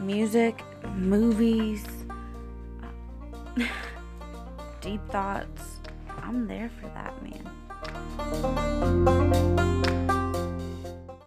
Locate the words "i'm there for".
6.22-6.86